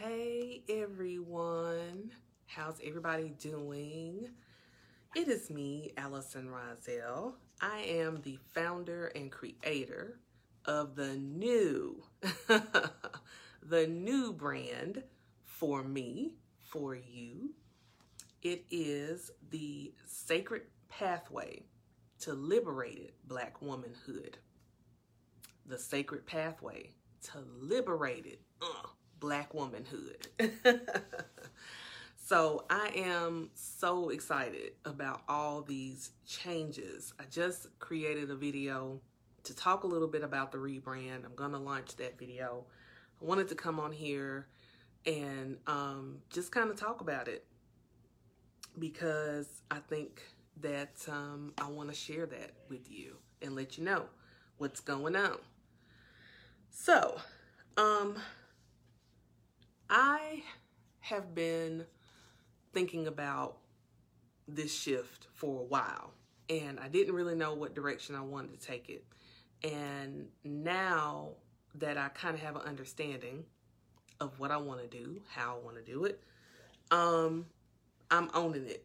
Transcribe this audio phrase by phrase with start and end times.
[0.00, 2.12] Hey everyone,
[2.46, 4.28] how's everybody doing?
[5.16, 7.34] It is me, Allison Rozelle.
[7.60, 10.20] I am the founder and creator
[10.66, 12.04] of the new,
[12.46, 15.02] the new brand
[15.42, 17.54] for me, for you.
[18.40, 21.64] It is the Sacred Pathway
[22.20, 24.38] to Liberated Black Womanhood.
[25.66, 26.90] The Sacred Pathway
[27.32, 28.77] to Liberated uh,
[29.20, 30.28] Black Womanhood.
[32.24, 37.12] so I am so excited about all these changes.
[37.18, 39.00] I just created a video
[39.44, 41.24] to talk a little bit about the rebrand.
[41.24, 42.64] I'm going to launch that video.
[43.20, 44.46] I wanted to come on here
[45.06, 47.44] and um, just kind of talk about it
[48.78, 50.22] because I think
[50.60, 54.04] that um, I want to share that with you and let you know
[54.58, 55.38] what's going on.
[56.70, 57.20] So,
[57.76, 58.16] um,
[59.90, 60.42] I
[61.00, 61.86] have been
[62.72, 63.58] thinking about
[64.46, 66.12] this shift for a while
[66.50, 69.04] and I didn't really know what direction I wanted to take it.
[69.62, 71.30] And now
[71.74, 73.44] that I kind of have an understanding
[74.20, 76.22] of what I want to do, how I want to do it,
[76.90, 77.46] um,
[78.10, 78.84] I'm owning it.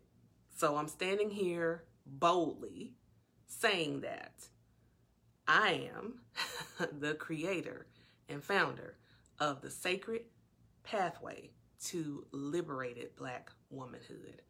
[0.56, 2.94] So I'm standing here boldly
[3.48, 4.34] saying that
[5.48, 6.20] I am
[7.00, 7.88] the creator
[8.30, 8.96] and founder
[9.40, 10.24] of the Sacred
[10.84, 11.52] Pathway
[11.86, 14.42] to Liberated Black Womanhood.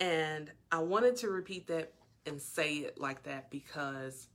[0.00, 1.92] And I wanted to repeat that
[2.26, 4.28] and say it like that because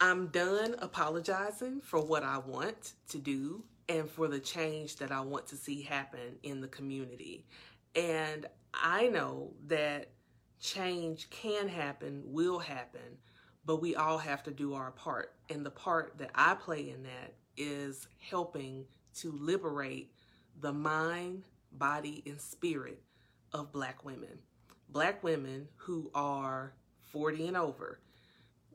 [0.00, 5.20] I'm done apologizing for what I want to do and for the change that I
[5.20, 7.46] want to see happen in the community.
[7.94, 10.10] And I know that
[10.60, 13.18] change can happen, will happen,
[13.64, 15.34] but we all have to do our part.
[15.50, 18.84] And the part that I play in that is helping
[19.16, 20.10] to liberate
[20.60, 23.00] the mind, body, and spirit
[23.52, 24.38] of Black women.
[24.88, 26.72] Black women who are
[27.12, 28.00] 40 and over.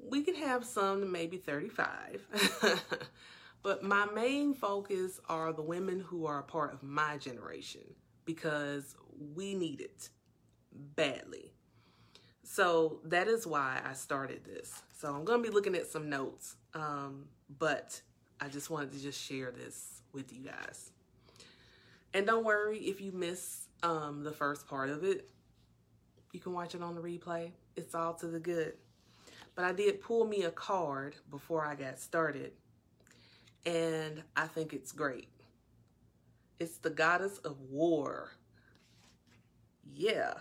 [0.02, 2.82] We can have some maybe 35.
[3.64, 7.82] but my main focus are the women who are a part of my generation
[8.26, 8.96] because
[9.36, 10.10] we need it
[10.96, 11.52] badly.
[12.44, 14.82] So that is why I started this.
[14.98, 17.26] So I'm going to be looking at some notes, um,
[17.60, 18.02] but
[18.42, 20.92] I just wanted to just share this with you guys.
[22.14, 25.30] And don't worry if you miss um, the first part of it.
[26.32, 27.52] You can watch it on the replay.
[27.76, 28.74] It's all to the good.
[29.56, 32.54] But I did pull me a card before I got started.
[33.66, 35.28] And I think it's great.
[36.60, 38.32] It's the goddess of war.
[39.84, 40.34] Yeah.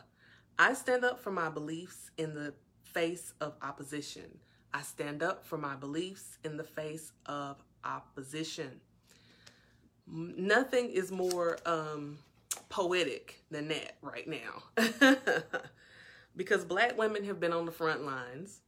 [0.58, 2.54] I stand up for my beliefs in the
[2.84, 4.38] face of opposition.
[4.72, 8.80] I stand up for my beliefs in the face of opposition.
[10.06, 12.18] Nothing is more um,
[12.68, 14.84] poetic than that right now.
[16.36, 18.60] because black women have been on the front lines.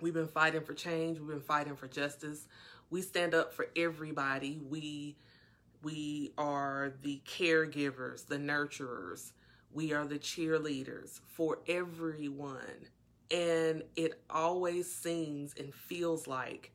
[0.00, 1.18] We've been fighting for change.
[1.18, 2.46] We've been fighting for justice.
[2.90, 4.60] We stand up for everybody.
[4.68, 5.16] We
[5.82, 9.32] we are the caregivers, the nurturers.
[9.72, 12.88] We are the cheerleaders for everyone.
[13.30, 16.72] And it always seems and feels like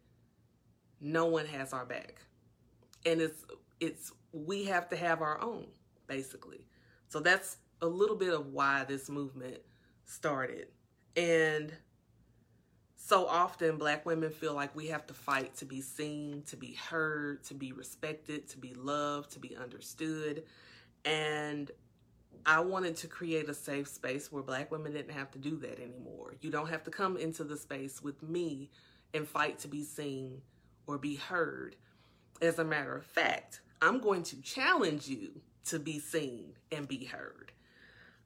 [1.01, 2.21] no one has our back.
[3.05, 3.43] And it's
[3.79, 5.67] it's we have to have our own,
[6.07, 6.65] basically.
[7.09, 9.57] So that's a little bit of why this movement
[10.03, 10.67] started.
[11.15, 11.71] And
[12.95, 16.73] so often black women feel like we have to fight to be seen, to be
[16.73, 20.43] heard, to be respected, to be loved, to be understood.
[21.05, 21.69] And
[22.45, 25.79] I wanted to create a safe space where black women didn't have to do that
[25.79, 26.33] anymore.
[26.41, 28.71] You don't have to come into the space with me
[29.13, 30.41] and fight to be seen
[30.87, 31.75] or be heard.
[32.41, 37.05] As a matter of fact, I'm going to challenge you to be seen and be
[37.05, 37.51] heard.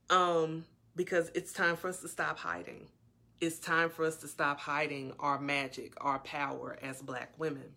[0.10, 0.66] Um,
[0.96, 2.88] because it's time for us to stop hiding.
[3.40, 7.76] It's time for us to stop hiding our magic, our power as black women.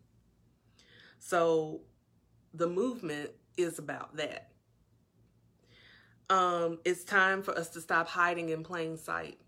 [1.19, 1.83] So
[2.53, 4.49] the movement is about that.
[6.31, 9.39] Um, it's time for us to stop hiding in plain sight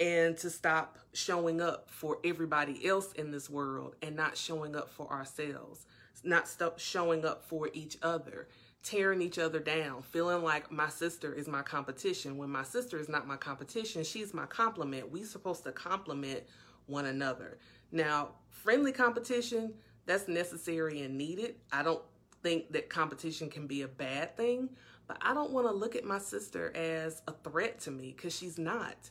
[0.00, 4.90] and to stop showing up for everybody else in this world and not showing up
[4.90, 5.84] for ourselves,
[6.24, 8.48] not stop showing up for each other,
[8.82, 12.38] tearing each other down, feeling like my sister is my competition.
[12.38, 15.10] When my sister is not my competition, she's my complement.
[15.12, 16.44] We supposed to complement
[16.86, 17.58] one another.
[17.92, 19.74] Now, friendly competition,
[20.06, 21.56] that's necessary and needed.
[21.72, 22.02] I don't
[22.42, 24.70] think that competition can be a bad thing,
[25.06, 28.34] but I don't want to look at my sister as a threat to me because
[28.34, 29.10] she's not.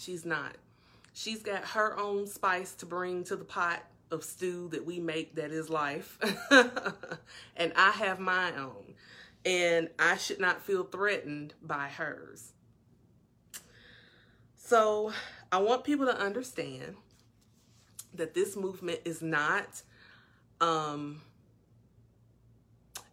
[0.00, 0.56] She's not.
[1.12, 5.34] She's got her own spice to bring to the pot of stew that we make
[5.34, 6.18] that is life.
[7.56, 8.94] and I have my own.
[9.44, 12.52] And I should not feel threatened by hers.
[14.56, 15.12] So
[15.52, 16.96] I want people to understand
[18.14, 19.82] that this movement is not
[20.60, 21.22] um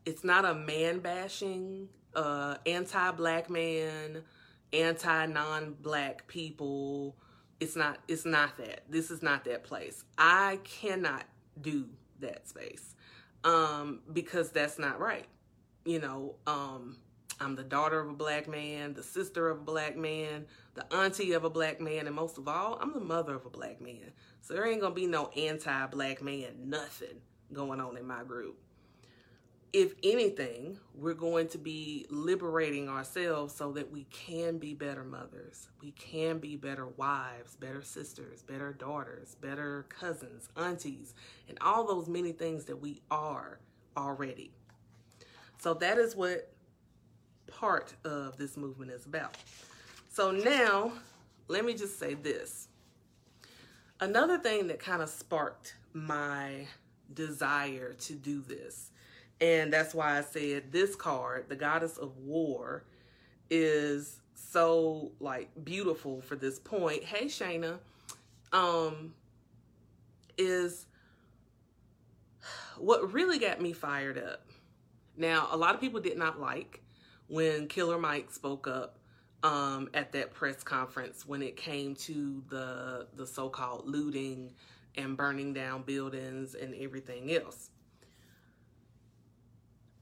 [0.05, 4.23] it's not a man bashing uh anti-black man
[4.73, 7.15] anti-non-black people
[7.59, 8.83] it's not it's not that.
[8.89, 10.03] This is not that place.
[10.17, 11.23] I cannot
[11.59, 11.85] do
[12.19, 12.95] that space
[13.43, 15.25] um because that's not right.
[15.85, 16.97] You know um
[17.39, 21.33] i'm the daughter of a black man the sister of a black man the auntie
[21.33, 24.11] of a black man and most of all i'm the mother of a black man.
[24.41, 27.21] So there ain't gonna be no anti-black man nothing
[27.53, 28.59] going on in my group
[29.73, 35.67] if anything, we're going to be liberating ourselves so that we can be better mothers.
[35.81, 41.13] We can be better wives, better sisters, better daughters, better cousins, aunties,
[41.49, 43.59] and all those many things that we are
[43.95, 44.51] already.
[45.59, 46.51] So that is what
[47.47, 49.35] part of this movement is about.
[50.09, 50.93] So now,
[51.47, 52.67] let me just say this.
[53.99, 56.67] Another thing that kind of sparked my
[57.13, 58.91] desire to do this
[59.39, 62.83] and that's why I said this card, the goddess of war,
[63.49, 67.03] is so like beautiful for this point.
[67.03, 67.79] Hey Shayna,
[68.51, 69.13] um,
[70.37, 70.85] is
[72.77, 74.45] what really got me fired up.
[75.15, 76.81] Now, a lot of people did not like
[77.27, 78.97] when Killer Mike spoke up
[79.43, 84.53] um, at that press conference when it came to the the so-called looting
[84.95, 87.69] and burning down buildings and everything else.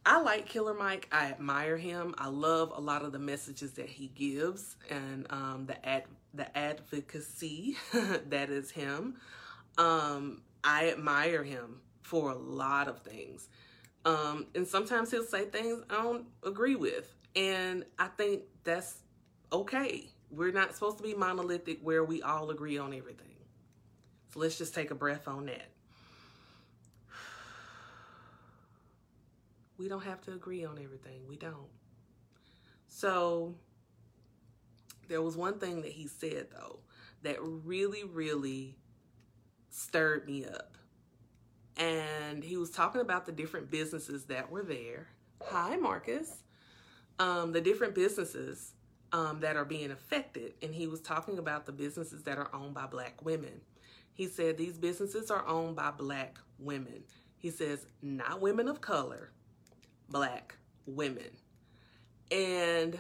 [0.06, 1.08] I like Killer Mike.
[1.12, 2.14] I admire him.
[2.20, 6.04] I love a lot of the messages that he gives and um, the ad
[6.34, 7.78] the advocacy
[8.30, 9.16] that is him.
[9.78, 13.48] Um, I admire him for a lot of things.
[14.04, 17.16] Um, and sometimes he'll say things I don't agree with.
[17.36, 18.98] And I think that's
[19.52, 20.10] okay.
[20.30, 23.36] We're not supposed to be monolithic where we all agree on everything.
[24.34, 25.70] So let's just take a breath on that.
[29.78, 31.22] We don't have to agree on everything.
[31.28, 31.70] We don't.
[32.88, 33.56] So
[35.08, 36.80] there was one thing that he said though
[37.24, 38.76] that really, really
[39.70, 40.78] stirred me up.
[41.78, 45.08] And he was talking about the different businesses that were there.
[45.44, 46.44] Hi, Marcus.
[47.20, 48.74] Um, the different businesses
[49.12, 50.54] um, that are being affected.
[50.62, 53.62] And he was talking about the businesses that are owned by black women.
[54.14, 57.04] He said these businesses are owned by black women.
[57.38, 59.32] He says, not women of color,
[60.10, 60.56] black
[60.86, 61.30] women.
[62.32, 62.98] And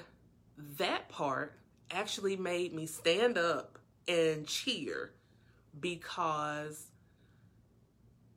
[0.78, 1.60] that part
[1.92, 5.12] actually made me stand up and cheer
[5.80, 6.88] because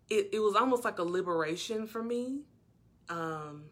[0.09, 2.41] it, it was almost like a liberation for me.
[3.09, 3.65] Um,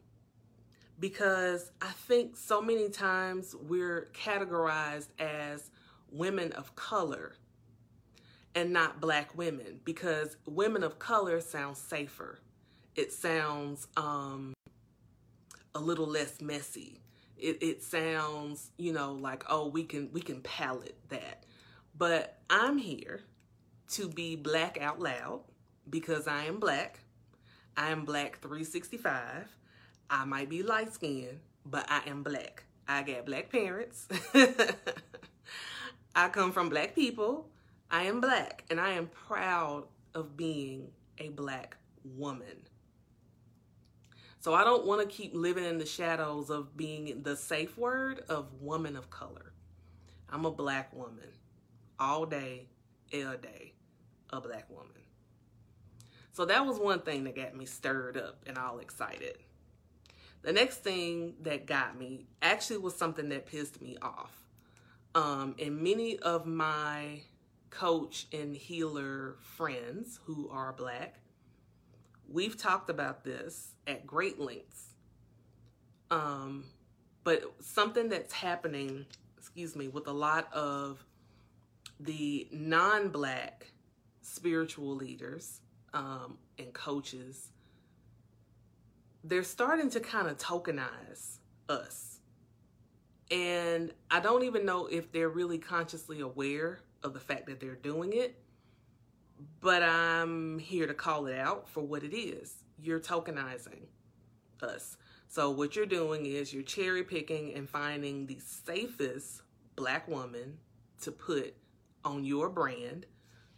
[0.99, 5.71] because I think so many times we're categorized as
[6.11, 7.35] women of color
[8.55, 12.39] and not black women because women of color sounds safer.
[12.95, 14.56] It sounds um,
[15.77, 17.01] a little less messy.
[17.37, 21.45] It, it sounds, you know, like, oh, we can we can palate that.
[21.97, 23.21] But I'm here
[23.91, 25.43] to be black out loud
[25.89, 27.01] because I am black.
[27.77, 29.55] I am black 365.
[30.09, 32.65] I might be light skinned, but I am black.
[32.89, 34.09] I got black parents.
[36.15, 37.49] I come from black people.
[37.91, 39.85] I am black and I am proud
[40.15, 42.67] of being a black woman.
[44.47, 48.23] So I don't want to keep living in the shadows of being the safe word
[48.29, 49.53] of woman of color.
[50.31, 51.33] I'm a black woman.
[51.99, 52.69] All day,
[53.13, 53.73] every day,
[54.31, 55.03] a black woman.
[56.33, 59.37] So that was one thing that got me stirred up and all excited.
[60.43, 64.31] The next thing that got me actually was something that pissed me off.
[65.17, 67.23] Um, and many of my
[67.71, 71.17] coach and healer friends who are black
[72.29, 74.95] We've talked about this at great lengths.
[76.11, 76.65] Um,
[77.25, 79.07] but something that's happening,
[79.39, 81.05] excuse me, with a lot of
[81.99, 83.73] the non black
[84.23, 85.61] spiritual leaders
[85.95, 87.53] um, and coaches,
[89.25, 92.21] they're starting to kind of tokenize us.
[93.31, 97.75] And I don't even know if they're really consciously aware of the fact that they're
[97.75, 98.39] doing it
[99.61, 102.63] but I'm here to call it out for what it is.
[102.81, 103.87] You're tokenizing
[104.63, 104.97] us.
[105.29, 109.43] So what you're doing is you're cherry picking and finding the safest
[109.75, 110.59] black woman
[111.03, 111.55] to put
[112.05, 113.07] on your brand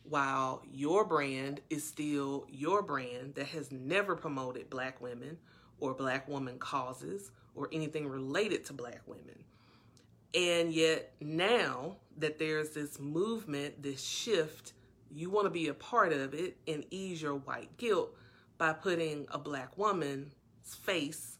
[0.02, 5.36] while your brand is still your brand that has never promoted black women
[5.80, 9.44] or black woman causes or anything related to black women.
[10.34, 14.72] And yet, now that there's this movement, this shift,
[15.14, 18.14] you want to be a part of it and ease your white guilt
[18.58, 20.34] by putting a black woman's
[20.64, 21.38] face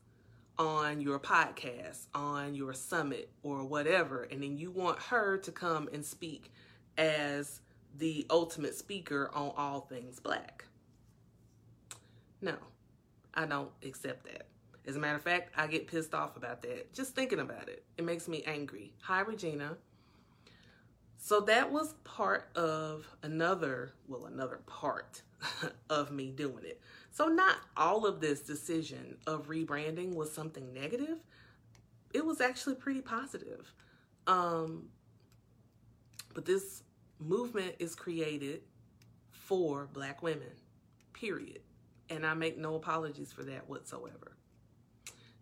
[0.59, 4.25] on your podcast, on your summit, or whatever.
[4.25, 6.53] And then you want her to come and speak
[6.97, 7.61] as
[7.97, 10.65] the ultimate speaker on all things black.
[12.41, 12.55] No,
[13.35, 14.47] I don't accept that.
[14.87, 16.93] As a matter of fact, I get pissed off about that.
[16.95, 18.95] Just thinking about it, it makes me angry.
[19.03, 19.77] Hi, Regina.
[21.21, 25.23] So that was part of another, well, another part
[25.91, 26.81] of me doing it.
[27.11, 31.19] So not all of this decision of rebranding was something negative.
[32.15, 33.73] It was actually pretty positive.
[34.29, 34.89] Um,
[36.35, 36.85] but this
[37.19, 38.61] movement is created
[39.31, 40.53] for black women,
[41.13, 41.61] period.
[42.11, 44.37] And I make no apologies for that whatsoever.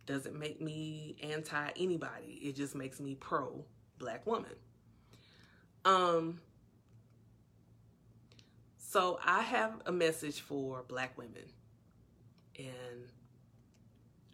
[0.06, 2.40] Doesn't make me anti anybody.
[2.42, 3.64] It just makes me pro
[3.98, 4.52] black woman.
[5.86, 6.40] Um
[8.76, 11.44] so I have a message for black women
[12.58, 13.12] and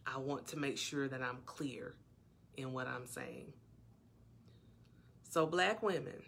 [0.07, 1.95] I want to make sure that I'm clear
[2.57, 3.53] in what I'm saying.
[5.29, 6.23] So black women,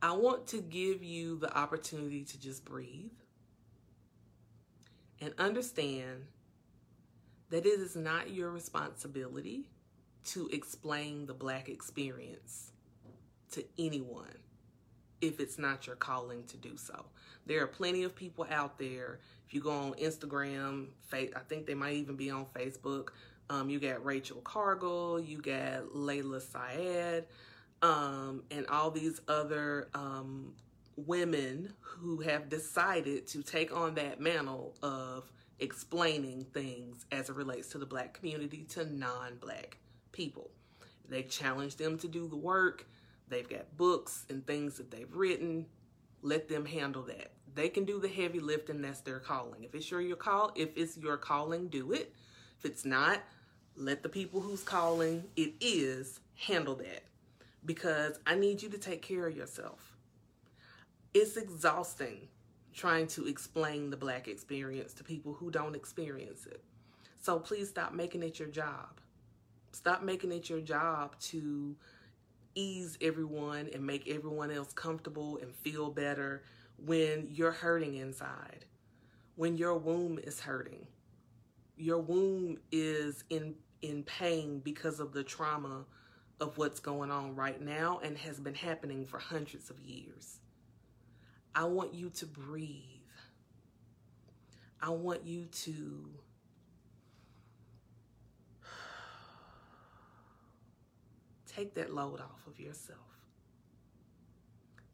[0.00, 3.12] I want to give you the opportunity to just breathe
[5.20, 6.26] and understand
[7.50, 9.66] that it is not your responsibility
[10.24, 12.72] to explain the black experience
[13.52, 14.38] to anyone
[15.20, 17.04] if it's not your calling to do so.
[17.46, 19.20] There are plenty of people out there.
[19.46, 23.10] If you go on Instagram, I think they might even be on Facebook.
[23.50, 27.26] Um, you got Rachel Cargle, you got Layla Saad,
[27.82, 30.54] um, and all these other um,
[30.96, 37.68] women who have decided to take on that mantle of explaining things as it relates
[37.68, 39.76] to the black community to non black
[40.12, 40.50] people.
[41.08, 42.86] They challenge them to do the work.
[43.28, 45.66] They've got books and things that they've written.
[46.22, 47.32] Let them handle that.
[47.54, 48.80] They can do the heavy lifting.
[48.80, 49.64] That's their calling.
[49.64, 52.14] If it's your, your call, if it's your calling, do it.
[52.58, 53.20] If it's not,
[53.76, 57.02] let the people who's calling it is handle that
[57.64, 59.96] because I need you to take care of yourself.
[61.14, 62.28] It's exhausting
[62.72, 66.62] trying to explain the black experience to people who don't experience it.
[67.20, 69.01] So please stop making it your job.
[69.72, 71.74] Stop making it your job to
[72.54, 76.42] ease everyone and make everyone else comfortable and feel better
[76.84, 78.66] when you're hurting inside,
[79.36, 80.86] when your womb is hurting.
[81.76, 85.84] Your womb is in in pain because of the trauma
[86.40, 90.38] of what's going on right now and has been happening for hundreds of years.
[91.54, 92.84] I want you to breathe.
[94.80, 96.04] I want you to
[101.54, 102.98] take that load off of yourself.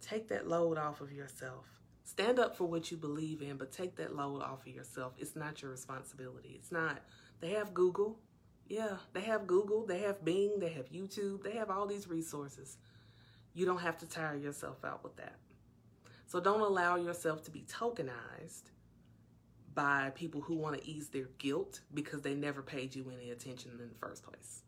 [0.01, 1.67] Take that load off of yourself.
[2.05, 5.13] Stand up for what you believe in, but take that load off of yourself.
[5.19, 6.55] It's not your responsibility.
[6.55, 7.03] It's not.
[7.41, 8.19] They have Google.
[8.69, 12.77] Yeah, they have Google, they have Bing, they have YouTube, they have all these resources.
[13.55, 15.37] You don't have to tire yourself out with that.
[16.27, 18.71] So don't allow yourself to be tokenized
[19.75, 23.71] by people who want to ease their guilt because they never paid you any attention
[23.81, 24.63] in the first place.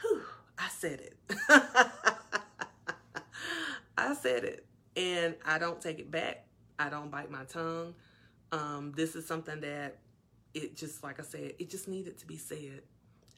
[0.00, 0.22] Whew,
[0.58, 1.16] I said it.
[3.98, 4.66] I said it.
[4.96, 6.46] And I don't take it back.
[6.78, 7.94] I don't bite my tongue.
[8.52, 9.98] Um, this is something that
[10.54, 12.82] it just, like I said, it just needed to be said.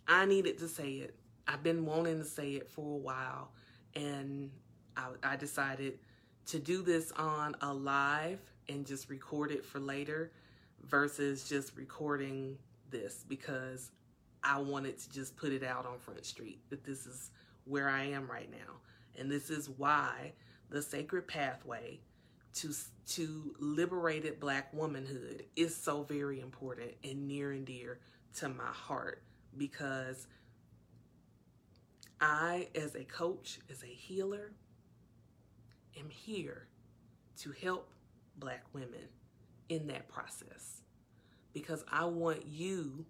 [0.08, 1.14] I needed to say it.
[1.46, 3.50] I've been wanting to say it for a while.
[3.94, 4.50] And
[4.96, 5.98] I, I decided
[6.46, 10.32] to do this on a live and just record it for later
[10.84, 12.58] versus just recording
[12.90, 13.90] this because
[14.44, 17.30] I wanted to just put it out on Front Street that this is
[17.64, 18.74] where I am right now.
[19.18, 20.32] And this is why
[20.70, 22.00] the sacred pathway
[22.54, 22.74] to
[23.06, 27.98] to liberated black womanhood is so very important and near and dear
[28.36, 29.22] to my heart
[29.56, 30.26] because
[32.20, 34.52] I as a coach, as a healer,
[35.98, 36.68] am here
[37.38, 37.90] to help
[38.36, 39.08] black women
[39.68, 40.82] in that process
[41.52, 43.06] because I want you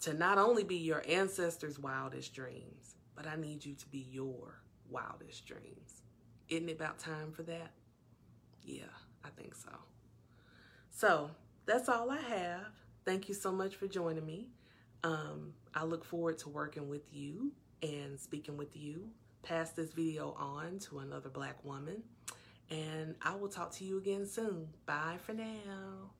[0.00, 4.60] to not only be your ancestors' wildest dreams, but I need you to be your
[4.90, 6.02] wildest dreams.
[6.48, 7.72] Isn't it about time for that?
[8.62, 8.84] Yeah,
[9.24, 9.70] I think so.
[10.90, 11.30] So
[11.64, 12.66] that's all I have.
[13.04, 14.48] Thank you so much for joining me.
[15.04, 19.10] Um, I look forward to working with you and speaking with you
[19.46, 22.02] pass this video on to another black woman.
[22.68, 24.68] And I will talk to you again soon.
[24.86, 26.10] Bye for now.